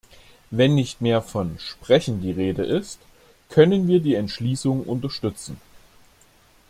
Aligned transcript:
Wenn 0.49 0.73
nicht 0.73 1.01
mehr 1.01 1.21
von 1.21 1.59
"sprechen" 1.59 2.23
die 2.23 2.31
Rede 2.31 2.63
ist, 2.63 2.97
können 3.49 3.87
wir 3.87 3.99
die 3.99 4.15
Entschließung 4.15 4.81
unterstützen. 4.83 5.61